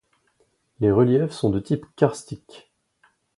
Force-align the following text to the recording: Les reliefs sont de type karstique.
Les 0.79 0.89
reliefs 0.91 1.29
sont 1.31 1.51
de 1.51 1.59
type 1.59 1.85
karstique. 1.95 2.73